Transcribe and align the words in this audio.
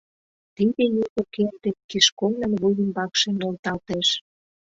Тиде 0.55 0.83
юзо 1.01 1.23
керде 1.33 1.69
Кишконын 1.89 2.51
вуй 2.59 2.73
ӱмбакше 2.83 3.29
нӧлталтеш! 3.39 4.07